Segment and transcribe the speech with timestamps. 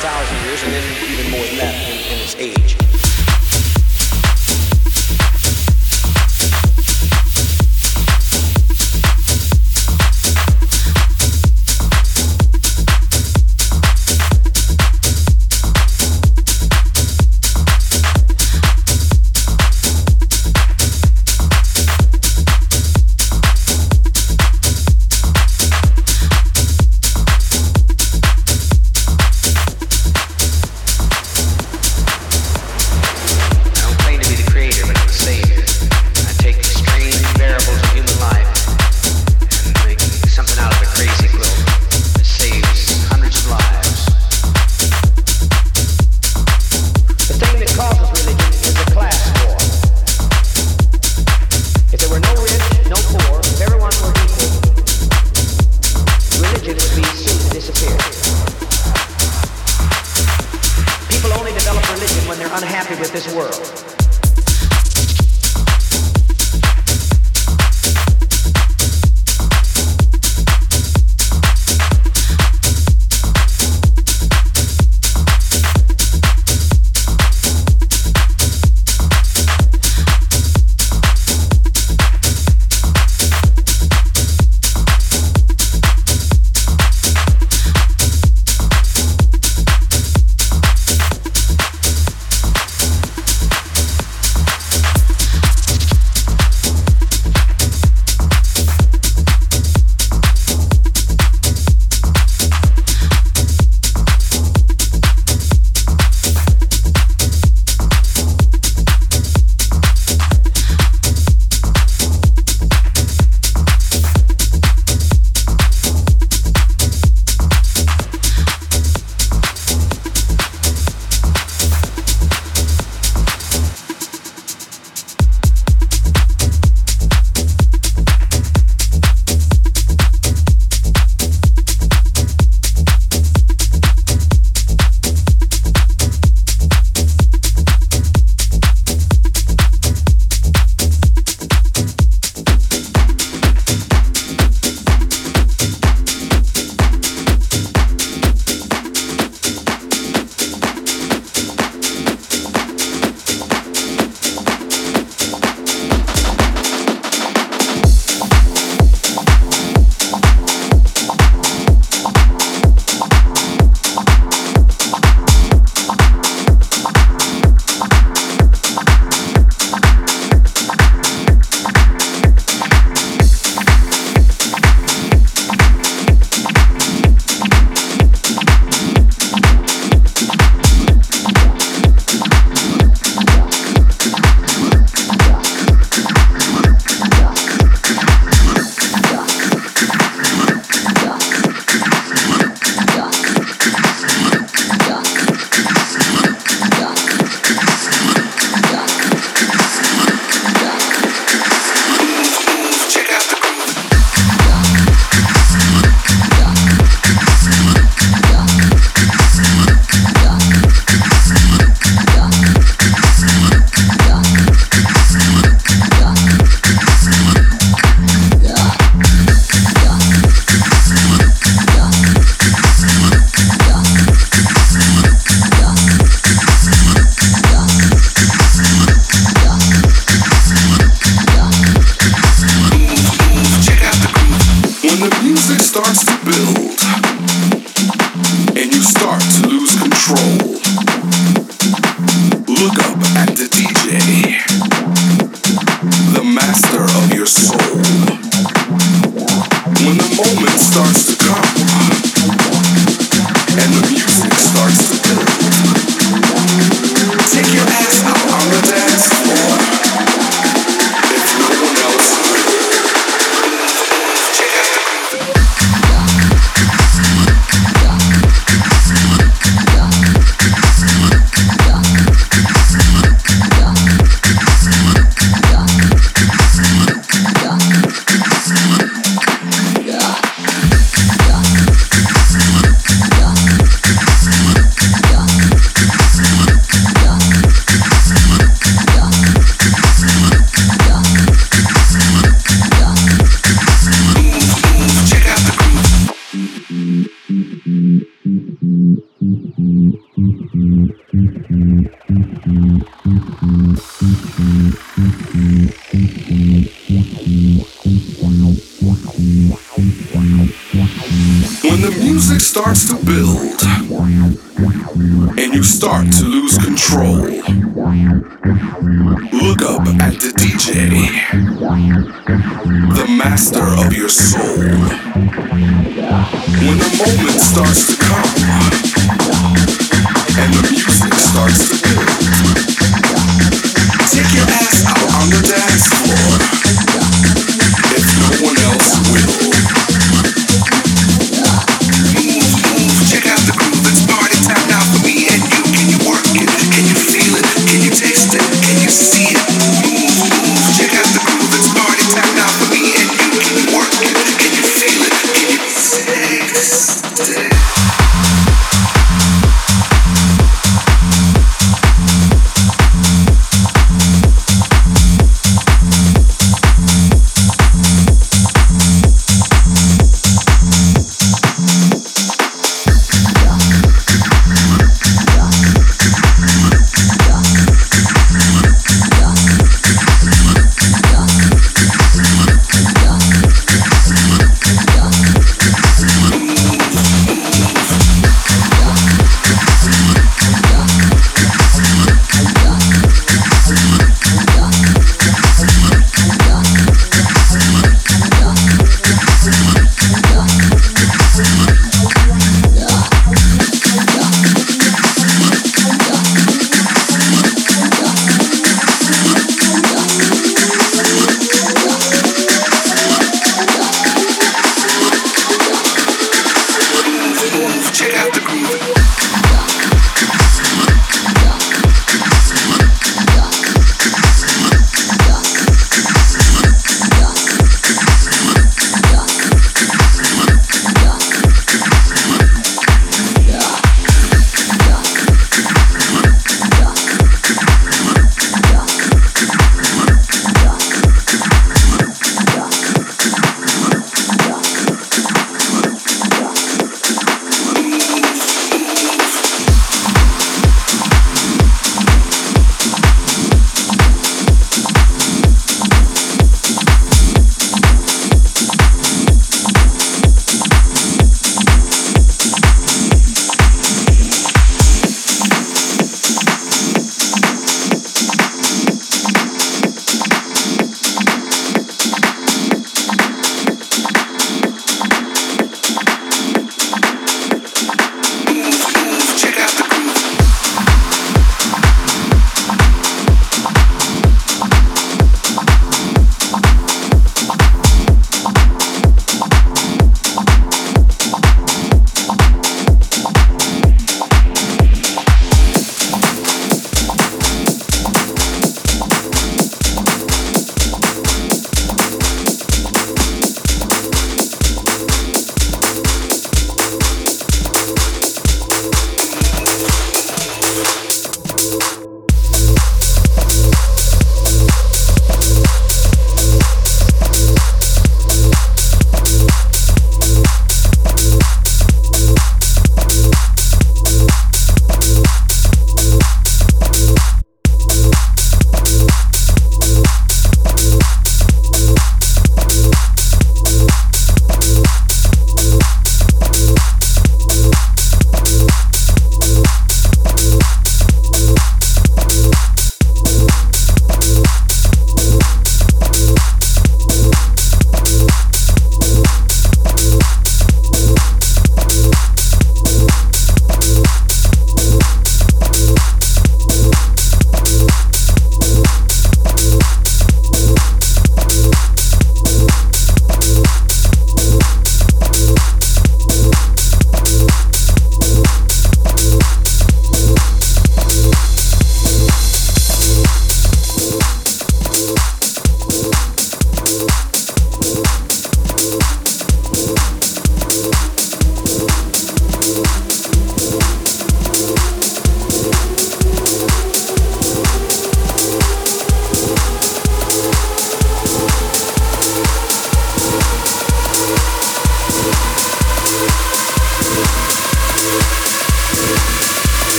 [0.00, 0.82] thousand years, and then
[1.12, 2.89] even more than that in, in its age.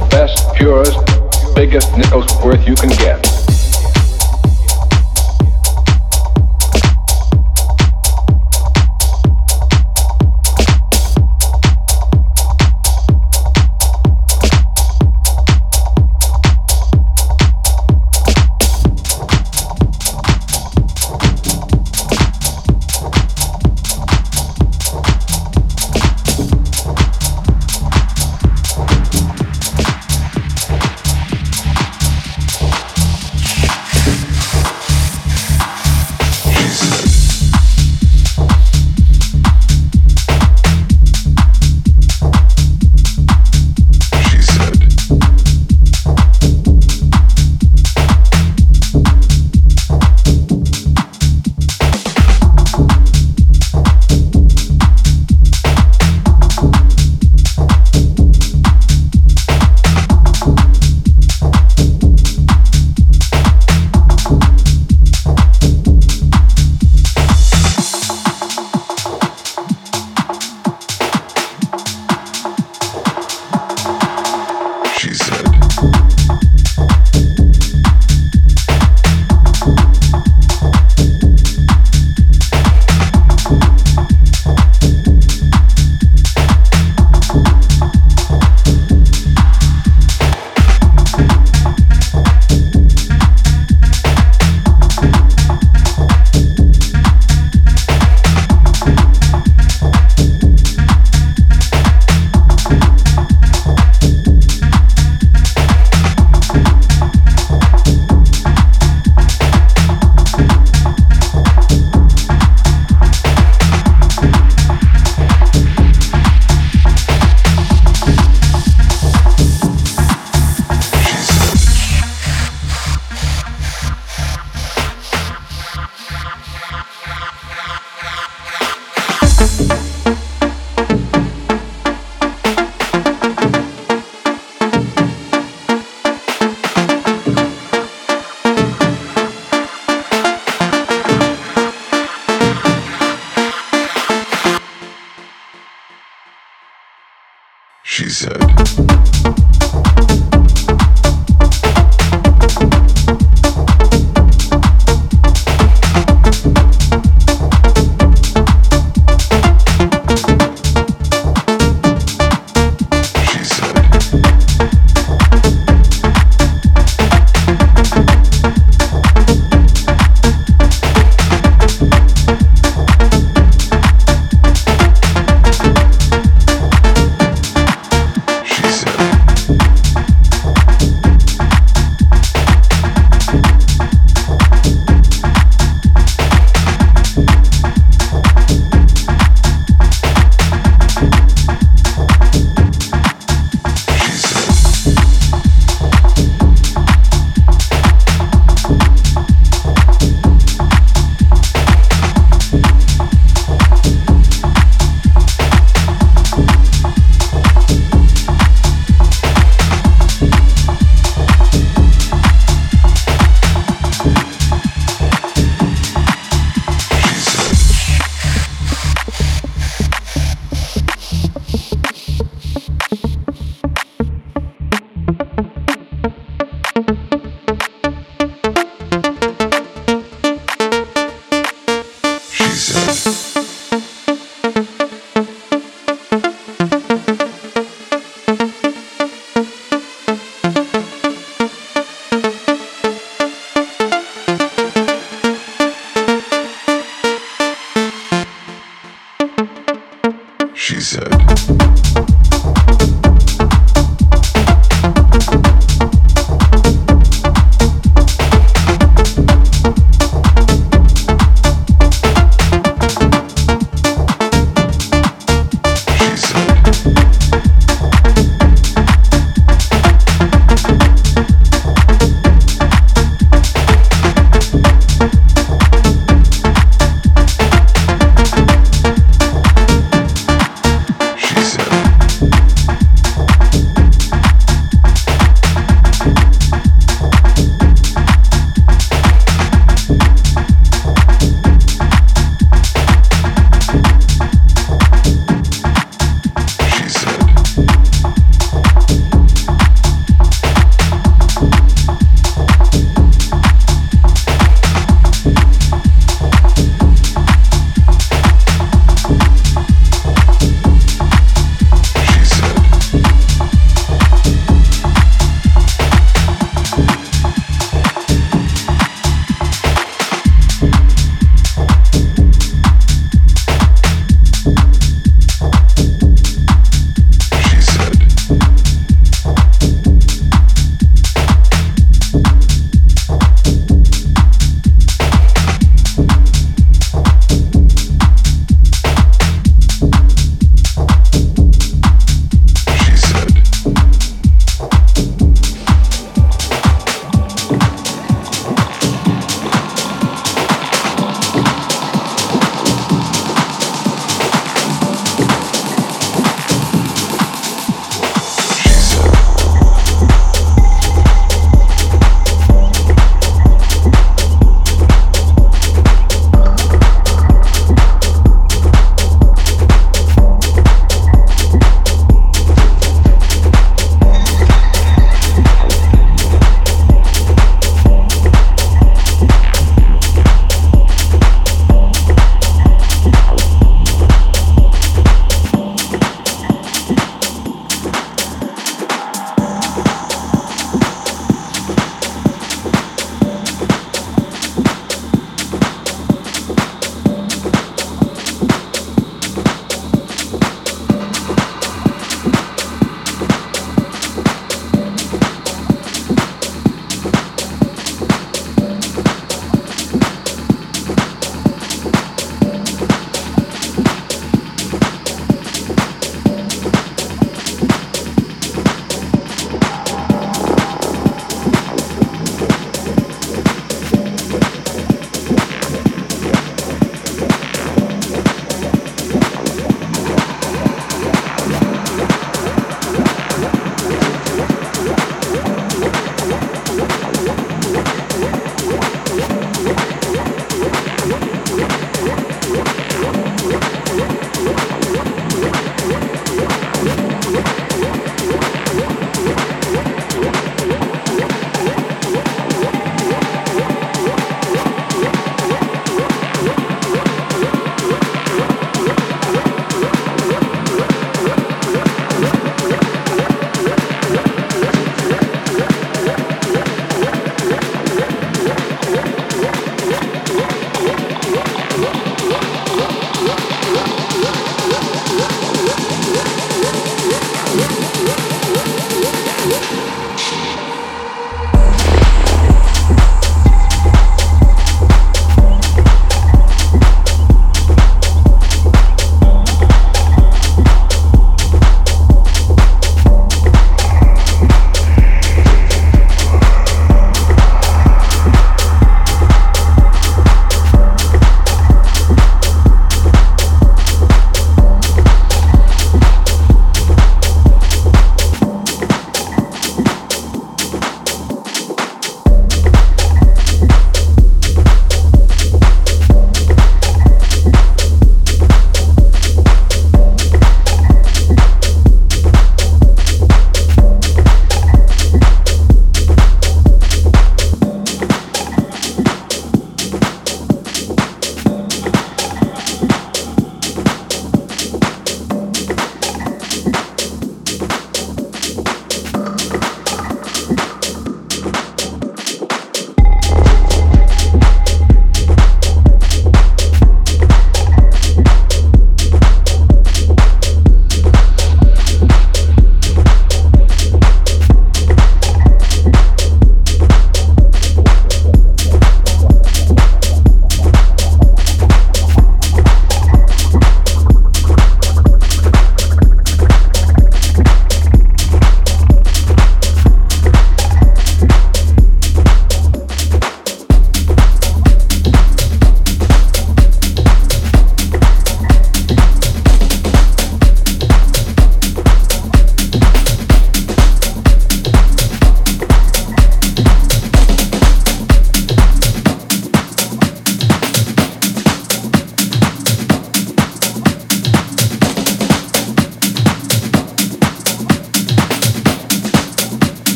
[0.00, 3.45] the best, purest, biggest nickel's worth you can get.